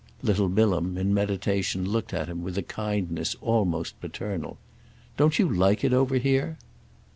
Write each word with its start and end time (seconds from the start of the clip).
Little 0.23 0.49
Bilham, 0.49 0.97
in 0.97 1.13
meditation, 1.13 1.87
looked 1.87 2.11
at 2.11 2.27
him 2.27 2.41
with 2.41 2.57
a 2.57 2.63
kindness 2.63 3.35
almost 3.39 4.01
paternal. 4.01 4.57
"Don't 5.15 5.37
you 5.37 5.47
like 5.47 5.83
it 5.83 5.93
over 5.93 6.17
here?" 6.17 6.57